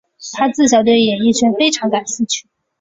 [0.33, 2.47] 她自小对演艺圈非常感兴趣。